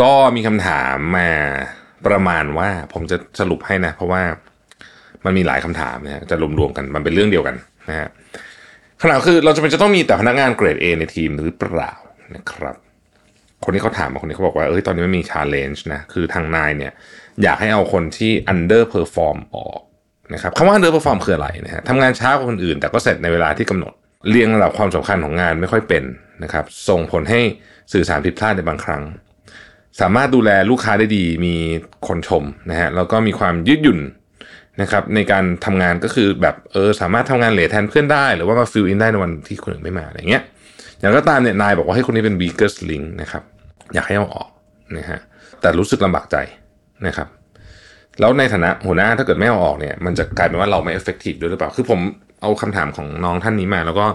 [0.00, 1.30] ก็มีคำถามมา
[2.06, 4.22] ประมาณว่าผมจะสรุปให้นะ เพราะว่า
[5.24, 7.56] มันมีหลายคำถามนะจะรวมๆกันมันเป็นเรื่องเดียวกัน
[7.88, 8.08] นะฮะ
[9.02, 11.92] ขณะคือเราจะเป็นจะต้องมีแต่พนักงานเกรด A ในทีมหรือเปล่า
[12.34, 12.76] นะครับ
[13.64, 16.92] คนที่เขาถามมาคนนี้เขาบอกว่าเอ้ยตอนนี้ไม่มี challenge นะคือทางนายเนี่ย
[17.42, 19.80] อยากให้เอาคนที่ underperform ออก
[20.34, 23.92] นะครับคำว่า underperform คืออะไรนะฮะทำงานช้ากว่าคนอื่น แต่ก็เสร็จในเวลาที่กำหนด
[24.30, 26.04] เรียงระดับความสำคัญของงานไม่ค่อยเป็น
[26.42, 27.40] นะครับส่งผลให้
[27.92, 29.02] สื่อสารผิดพลาดในบางครั้ง
[30.00, 31.54] สามารถดูแลลูกค้าได้ดีมี
[32.06, 34.00] คนชมนะฮะแล้วก็มีความยืดหยุ่น
[34.80, 40.42] นะครับในการทำงานก็คือแบบเออสามารถทำงานเวรแทนเพื่อนได้ หรือว่ามา fill in ได้ในวันที่คนอื่นไม่มาอะไรเงี้ย
[41.00, 43.42] อย่างก็ตามเนี่ยนายบอกว่าให้คนนี้เป็น weakest link นะครับ
[43.94, 44.48] อยากให้เอาออก
[44.96, 45.20] นะฮะ
[45.60, 46.36] แต่รู้สึกลำบากใจ
[47.06, 47.28] นะครับ
[48.20, 52.00] แล้วในฐานะหัวหน้าถ้าเกิดไม่เอาออกเนี่ยมันจะกลายเป็นว่าเราไม่ effective ด้วยหรือเปล่า คือผม
[52.42, 54.06] เอาคำถามของน้องท่านนี้มา แล้วก็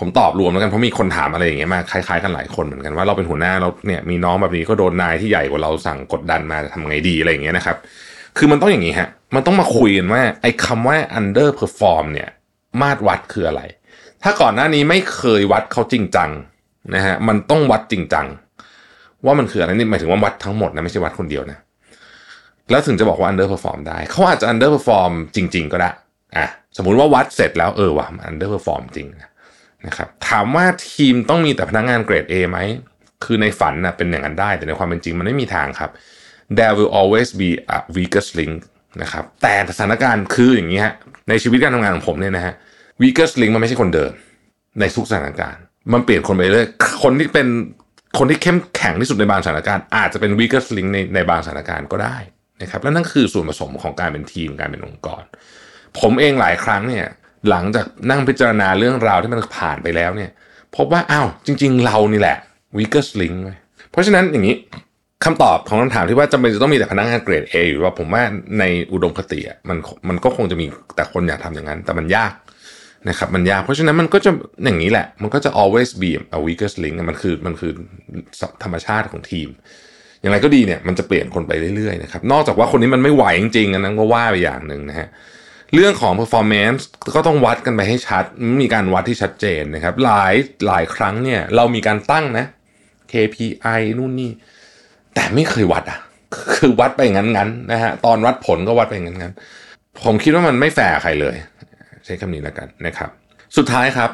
[0.00, 7.76] ผมตอบรวมแล้วกันเพราะมีคนถามอะไรอย่างเงี้ยมาคล้ายๆกันหลายคนเหมือนกันว่าเราเป็นหัวหน้าเราเนี่ยมีน้องแบบนี้ก็โดนนายที่ใหญ่กว่าเราสั่งกดดันมาจะทำไงดีอะไรอย่างเงี้ยนะครับ
[8.38, 12.28] คือมันต้องอย่างนี้ฮะมันต้องมาคุยกันว่าไอ้คำว่า underperform เนี่ย
[12.80, 13.62] มาตรวัดคืออะไร
[14.22, 16.30] ถ้าก่อนหน้านี้ไม่เคยวัดเขาจริงจัง
[16.94, 18.26] นะฮะมันต้องวัดจริงจัง
[19.24, 21.58] ว่ามันคืออะไรนี่หมายถึงว่าวัดทั้งหมดนะไม่ใช่วัดคนเดียวนะ
[22.70, 25.90] แล้วถึงจะบอกว่า underperform ได้เขาอาจจะ underperform จริง ๆ ก็ได้
[26.36, 29.30] อะสมมุติว่าวัดเสร็จแล้วเออว่ะมัน underperform จริงนะ
[29.86, 32.58] นะครับถามว่าทีมต้องมีแต่พนักงานเกรด A ไหม
[33.24, 35.90] คือในฝันนะเป็นอย่างนั้นได้ แต่ในความเป็นจริงมันไม่มีทางครับ
[36.58, 38.56] there will always be a weakest link
[39.02, 40.94] นะครับแต่สถานการณ์คืออย่างนี้ฮะ
[41.28, 42.54] ในชีวิตการทำงานของผมเนี่ยนะฮะ
[43.02, 44.12] weakest link มันไม่ใช่คนเดิม
[44.80, 46.68] ในทุกสถานการณ์ มันเปลี่ยนคนไปเรื่อย
[47.02, 47.48] คนที่เป็น
[48.18, 52.16] คนที่เข้มแข็งที่สุดในบางสถานการณ์อาจจะเป็น weakest link ในในบางสถานการณ์ก็ได้
[52.62, 55.22] นะครับและนั่นคือส่วนผสมของการเป็นทีมการเป็นองค์กร
[56.00, 57.06] ผมเองหลายครั้งเนี่ย
[57.50, 60.30] หลังจากนั่งพิจารณาเรื่องราวที่มันผ่านไปแล้วเนี่ย
[60.76, 62.36] พบว่าอ้าวจริง ๆ เรานี่แหละ
[62.78, 63.58] weakest link เว้ย
[63.90, 64.56] เพราะฉะนั้นอย่างนี้
[65.24, 68.22] คำตอบของคำถามที่ว่าจำเป็นจะต้องมีแต่พนักงานเกรด A อยู่ว่าผมว่า
[68.58, 69.78] ในอุดมคติมัน
[70.08, 70.66] มันก็คงจะมี
[70.96, 72.32] แต่คนอยากทำอย่างนั้น แต่มันยาก
[73.08, 74.30] นะครับมันยากเพราะฉะนั้นมันก็จะ
[74.64, 77.72] อย่างนี้แหละ มันก็จะ always be a weakest link มันคือมันคือ
[78.62, 79.48] ธรรมชาติของทีม
[80.20, 85.08] อย่างไรก็ดีเนี่ยมันจะเปลี่ยนคนไปเรื่อยๆนะครับนอกจากว่าคนนี้มันไม่ไหวจริงๆอันนั้นก็ว่าไปอย่างหนึ่งนะฮะ
[85.74, 86.82] เรื่องของ performance
[87.14, 88.24] ก็ต้องวัดกันไปให้ชัด
[88.62, 90.34] มีการวัดที่ชัดเจนนะครับ หลาย
[90.66, 92.46] หลายครั้งเนี่ยเรามีการตั้งนะ
[93.12, 94.30] KPI นู่นนี่
[95.14, 95.98] แต่ไม่เคยวัดอะ
[96.56, 101.36] คือวัดไปงั้นๆนะฮะตอนวัดผลก็วัดไปงั้นๆ ผมคิดว่ามันไม่แฟร์ใครเลย
[102.04, 103.10] ใช้คำนี้แล้วกันนะครับ
[103.56, 104.10] สุดท้ายครับ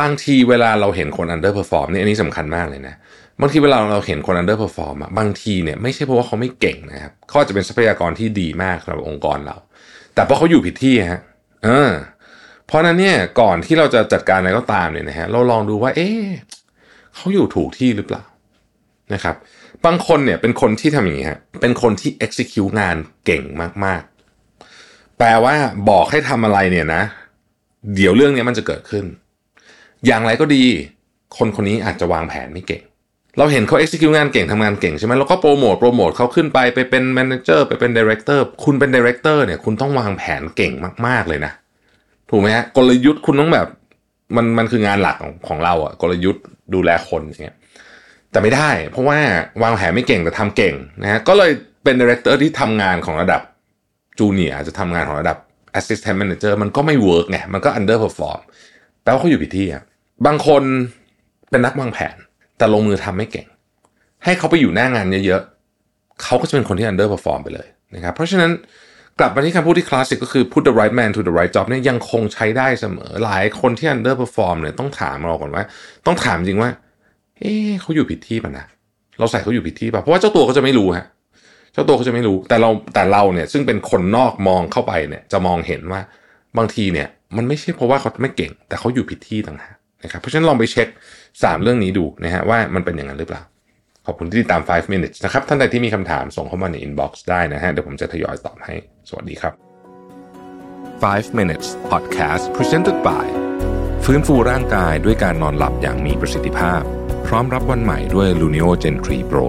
[0.00, 2.94] บางทีเวลาเราเห็นคน underperform นี่อันนี้สำคัญมากเลยนะ
[3.40, 9.56] บางทีเวลาเราเห็นคน underperform อะบางทีเนี่ยไม่ใช่เพราะว่าเขาไม่เก่งนะครับเขาอาจจะเป็นทรัพยากรที่ดีมากสำหรับองค์กรเรา
[10.18, 11.20] แต่เพราะเขาอยู่ผิดที่ฮะ
[11.64, 11.90] เออ
[12.66, 16.24] เพราะนั้นเนี่ยก่อนที่เราจะจัดการอะไรก็ตามเนี่ยนะฮะเราลองดูว่า เอ๊ะ
[17.14, 18.22] เขาอยู่ถูกที่หรือเปล่า
[19.14, 19.36] นะครับ
[19.84, 22.96] บางคนเนี่ยเป็นคนที่ทำอย่างนี้ฮะเป็นคนที่ execute งาน
[23.26, 23.44] เก่ง
[23.84, 25.54] มากๆ แปลว่า
[25.90, 27.02] บอกให้ทำอะไรเนี่ยนะ
[27.94, 29.04] เดี๋ยวเรื่องนี้มันจะเกิดขึ้น
[30.06, 30.64] อย่างไรก็ดี
[31.36, 32.82] คนคนนี้อาจจะวางแผนไม่เก่ง
[33.38, 40.72] เราเห็นเขา execute งานเก่งทำงานเก่งใช่ไหมเราก็โปรโมทโปรโมทเขาขึ้นไปไปเป็น manager ไปเป็น director คุณเป็น director เนี่ยคุณต้องวางแผนเก่ง
[41.06, 41.52] มาก ๆ เลยนะ
[42.30, 43.68] ถูกไหมฮะกลยุทธ์คุณต้องแบบ
[44.36, 46.44] มันมันคืองานหลักของของเราอะกลยุทธ์
[46.74, 47.56] ดูแลคนอย่างเงี้ย
[48.30, 49.18] แต่ไม่ได้ เพราะว่า
[49.62, 51.50] วางแผนไม่เก่งแต่ทำเก่งนะฮะก็เลย
[51.84, 53.40] เป็น director ที่ทำงานของระดับ
[54.18, 55.38] junior จะทำงานของระดับ
[55.78, 58.40] assistant manager มันก็ไม่เวิร์กไงมันก็ underperform
[59.02, 59.82] แปลว่าเขาอยู่ผิดที่อะ
[60.26, 60.62] บางคน
[61.50, 62.16] เป็นนักวางแผน
[62.58, 63.46] แต่ลงมือทำไม่เก่ง
[64.24, 68.50] ให้เขาไปอยู่หน้างานเยอะๆเขาก็จะเป็นคนที่ underperform ไปเลยนะครับ เพราะฉะนั้น
[69.18, 75.64] กลับมาที่คำพูดที่คลาสสิกก็คือ put the right man to the right job เนี่ยยังคงใช้ได้เสมอ หลายคนที่ underperform เนี่ยต้องถามเราก่อนว่า
[76.06, 76.70] ต้องถามจริงว่า
[77.38, 78.66] เอ๊เขาอยู่ผิดที่ป่ะนะ
[79.18, 81.06] เราใส่เขาอยู่ผิดที่ป่ะ เพราะว่าเจ้าตัวเขาจะไม่รู้ฮะ
[81.72, 86.00] เจ้าตัวเขาจะไม่รู้ แต่เราแต่เราเนี่ยซึ่งเป็นคนนอกมองเข้าไปเนี่ยจะมองเห็นว่า
[86.58, 90.88] บางทีเนี่ย มันไม่ใช่เพราะว่าเขาไม่เก่ง แต่เขาอยู่ผิดที่ต่างหาก นะครับเพราะฉะนั้นลองไปเช็ค
[91.26, 93.42] 3 เรื่องนี้ดูนะฮะว่ามันเป็นอย่างนั้นหรือเปล่า
[94.06, 98.74] ขอบคุณที่ติดตาม 5 minutes นะครับ ท่านใดที่มีคำถามส่งเข้ามาใน inbox ได้นะฮะเดี๋ยวผมจะทยอยตอบให้
[99.08, 99.52] สวัสดีครับ
[101.02, 103.26] 5 minutes podcast presented by
[104.04, 106.82] ฟื้นฟูร่างกายด้วยการนอนหลับอย่างมีประสิทธิภาพ
[107.26, 109.46] พร้อมรับวันใหม่ด้วย Lunio Gen 3 Pro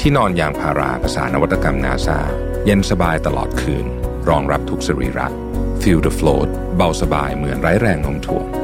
[0.00, 2.18] ที่นอนยางพาราภาษานวัตกรรมนาซา
[2.64, 3.86] เย็นสบายตลอดคืน
[4.28, 5.26] รองรับทุกสรีระ
[5.82, 8.61] Feel the float เบาสบายเหมือนไร้แรงโน้มถ่วง